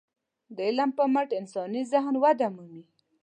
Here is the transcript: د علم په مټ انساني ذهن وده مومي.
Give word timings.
د 0.55 0.57
علم 0.67 0.89
په 0.97 1.03
مټ 1.13 1.29
انساني 1.39 1.81
ذهن 1.91 2.15
وده 2.23 2.47
مومي. 2.55 2.83